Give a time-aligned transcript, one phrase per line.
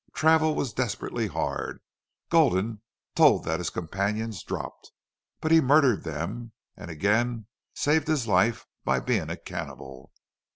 [0.15, 1.79] Travel was desperately hard.
[2.31, 2.81] Gulden
[3.13, 4.91] told that his companions dropped.
[5.41, 10.11] But he murdered them and again saved his life by being a cannibal.